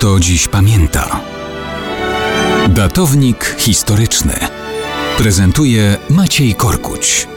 kto 0.00 0.20
dziś 0.20 0.48
pamięta. 0.48 1.20
Datownik 2.68 3.44
historyczny 3.58 4.32
prezentuje 5.18 5.96
Maciej 6.10 6.54
Korkuć. 6.54 7.28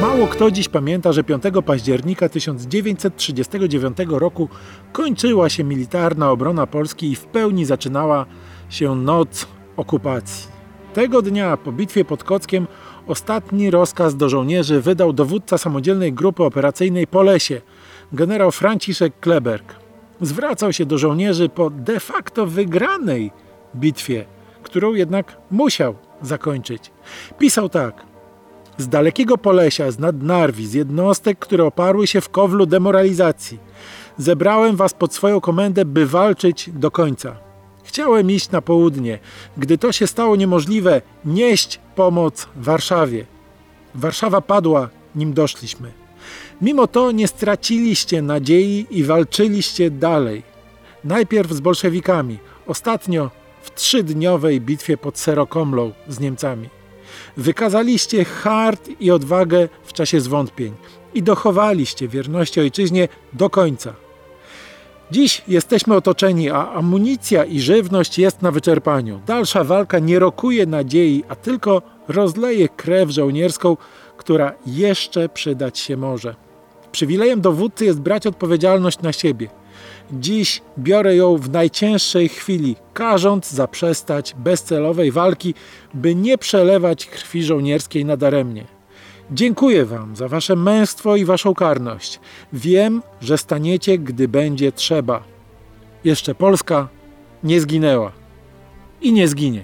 Mało 0.00 0.26
kto 0.26 0.50
dziś 0.50 0.68
pamięta, 0.68 1.12
że 1.12 1.24
5 1.24 1.42
października 1.66 2.28
1939 2.28 3.96
roku 4.08 4.48
kończyła 4.92 5.48
się 5.48 5.64
militarna 5.64 6.30
obrona 6.30 6.66
Polski 6.66 7.10
i 7.10 7.16
w 7.16 7.24
pełni 7.24 7.64
zaczynała 7.64 8.26
się 8.68 8.94
noc 8.94 9.46
okupacji. 9.76 10.48
Tego 10.94 11.22
dnia 11.22 11.56
po 11.56 11.72
bitwie 11.72 12.04
pod 12.04 12.24
Kockiem 12.24 12.66
ostatni 13.06 13.70
rozkaz 13.70 14.16
do 14.16 14.28
żołnierzy 14.28 14.80
wydał 14.80 15.12
dowódca 15.12 15.58
samodzielnej 15.58 16.12
grupy 16.12 16.44
operacyjnej 16.44 17.06
po 17.06 17.22
lesie, 17.22 17.60
generał 18.12 18.50
Franciszek 18.50 19.20
Kleberg. 19.20 19.74
Zwracał 20.20 20.72
się 20.72 20.86
do 20.86 20.98
żołnierzy 20.98 21.48
po 21.48 21.70
de 21.70 22.00
facto 22.00 22.46
wygranej 22.46 23.30
bitwie, 23.76 24.24
którą 24.62 24.94
jednak 24.94 25.36
musiał 25.50 25.94
zakończyć. 26.22 26.90
Pisał 27.38 27.68
tak. 27.68 28.02
Z 28.78 28.88
dalekiego 28.88 29.38
Polesia, 29.38 29.90
z 29.90 29.98
Nadnarwi, 29.98 30.66
z 30.66 30.72
jednostek, 30.72 31.38
które 31.38 31.64
oparły 31.64 32.06
się 32.06 32.20
w 32.20 32.28
kowlu 32.28 32.66
demoralizacji. 32.66 33.58
Zebrałem 34.18 34.76
was 34.76 34.94
pod 34.94 35.14
swoją 35.14 35.40
komendę, 35.40 35.84
by 35.84 36.06
walczyć 36.06 36.70
do 36.72 36.90
końca. 36.90 37.36
Chciałem 37.84 38.30
iść 38.30 38.50
na 38.50 38.62
południe. 38.62 39.18
Gdy 39.56 39.78
to 39.78 39.92
się 39.92 40.06
stało 40.06 40.36
niemożliwe, 40.36 41.02
nieść 41.24 41.80
pomoc 41.94 42.48
Warszawie. 42.56 43.26
Warszawa 43.94 44.40
padła, 44.40 44.88
nim 45.14 45.32
doszliśmy. 45.32 45.92
Mimo 46.62 46.86
to 46.86 47.12
nie 47.12 47.28
straciliście 47.28 48.22
nadziei 48.22 48.86
i 48.90 49.04
walczyliście 49.04 49.90
dalej. 49.90 50.42
Najpierw 51.04 51.52
z 51.52 51.60
bolszewikami, 51.60 52.38
ostatnio 52.66 53.30
w 53.62 53.74
trzydniowej 53.74 54.60
bitwie 54.60 54.96
pod 54.96 55.18
Serokomlą 55.18 55.92
z 56.08 56.20
Niemcami. 56.20 56.68
Wykazaliście 57.36 58.24
hart 58.24 58.88
i 59.00 59.10
odwagę 59.10 59.68
w 59.84 59.92
czasie 59.92 60.20
zwątpień 60.20 60.72
i 61.14 61.22
dochowaliście 61.22 62.08
wierności 62.08 62.60
ojczyźnie 62.60 63.08
do 63.32 63.50
końca. 63.50 63.94
Dziś 65.10 65.42
jesteśmy 65.48 65.96
otoczeni, 65.96 66.50
a 66.50 66.72
amunicja 66.72 67.44
i 67.44 67.60
żywność 67.60 68.18
jest 68.18 68.42
na 68.42 68.50
wyczerpaniu. 68.50 69.20
Dalsza 69.26 69.64
walka 69.64 69.98
nie 69.98 70.18
rokuje 70.18 70.66
nadziei, 70.66 71.24
a 71.28 71.34
tylko 71.34 71.82
rozleje 72.08 72.68
krew 72.68 73.10
żołnierską, 73.10 73.76
która 74.16 74.52
jeszcze 74.66 75.28
przydać 75.28 75.78
się 75.78 75.96
może. 75.96 76.49
Przywilejem 76.92 77.40
dowódcy 77.40 77.84
jest 77.84 78.00
brać 78.00 78.26
odpowiedzialność 78.26 79.00
na 79.00 79.12
siebie. 79.12 79.48
Dziś 80.12 80.62
biorę 80.78 81.16
ją 81.16 81.36
w 81.36 81.50
najcięższej 81.50 82.28
chwili, 82.28 82.76
każąc 82.94 83.50
zaprzestać 83.50 84.34
bezcelowej 84.38 85.12
walki, 85.12 85.54
by 85.94 86.14
nie 86.14 86.38
przelewać 86.38 87.06
krwi 87.06 87.42
żołnierskiej 87.42 88.04
nadaremnie. 88.04 88.64
Dziękuję 89.32 89.84
Wam 89.84 90.16
za 90.16 90.28
Wasze 90.28 90.56
męstwo 90.56 91.16
i 91.16 91.24
Waszą 91.24 91.54
karność. 91.54 92.20
Wiem, 92.52 93.02
że 93.20 93.38
staniecie, 93.38 93.98
gdy 93.98 94.28
będzie 94.28 94.72
trzeba. 94.72 95.22
Jeszcze 96.04 96.34
Polska 96.34 96.88
nie 97.44 97.60
zginęła. 97.60 98.12
I 99.00 99.12
nie 99.12 99.28
zginie. 99.28 99.62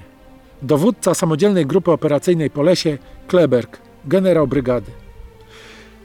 Dowódca 0.62 1.14
samodzielnej 1.14 1.66
grupy 1.66 1.92
operacyjnej 1.92 2.50
po 2.50 2.62
lesie, 2.62 2.98
Kleberg, 3.28 3.78
generał 4.04 4.46
brygady. 4.46 5.05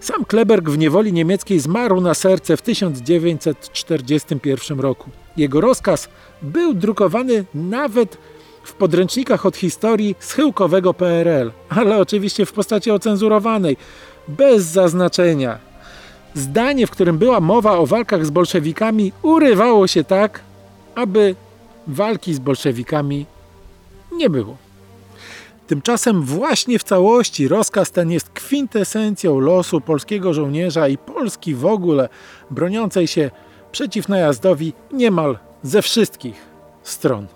Sam 0.01 0.25
Kleberg 0.25 0.69
w 0.69 0.77
niewoli 0.77 1.13
niemieckiej 1.13 1.59
zmarł 1.59 2.01
na 2.01 2.13
serce 2.13 2.57
w 2.57 2.61
1941 2.61 4.79
roku. 4.79 5.09
Jego 5.37 5.61
rozkaz 5.61 6.09
był 6.41 6.73
drukowany 6.73 7.45
nawet 7.53 8.17
w 8.63 8.73
podręcznikach 8.73 9.45
od 9.45 9.57
historii 9.57 10.15
schyłkowego 10.19 10.93
PRL, 10.93 11.51
ale 11.69 11.97
oczywiście 11.97 12.45
w 12.45 12.53
postaci 12.53 12.91
ocenzurowanej, 12.91 13.77
bez 14.27 14.63
zaznaczenia. 14.63 15.59
Zdanie, 16.33 16.87
w 16.87 16.91
którym 16.91 17.17
była 17.17 17.39
mowa 17.39 17.77
o 17.77 17.85
walkach 17.85 18.25
z 18.25 18.29
bolszewikami, 18.29 19.11
urywało 19.21 19.87
się 19.87 20.03
tak, 20.03 20.41
aby 20.95 21.35
walki 21.87 22.33
z 22.33 22.39
bolszewikami 22.39 23.25
nie 24.11 24.29
było. 24.29 24.57
Tymczasem 25.71 26.23
właśnie 26.23 26.79
w 26.79 26.83
całości 26.83 27.47
rozkaz 27.47 27.91
ten 27.91 28.11
jest 28.11 28.29
kwintesencją 28.29 29.39
losu 29.39 29.81
polskiego 29.81 30.33
żołnierza 30.33 30.87
i 30.87 30.97
Polski 30.97 31.55
w 31.55 31.65
ogóle 31.65 32.09
broniącej 32.49 33.07
się 33.07 33.31
przeciw 33.71 34.09
najazdowi 34.09 34.73
niemal 34.91 35.37
ze 35.63 35.81
wszystkich 35.81 36.35
stron. 36.83 37.27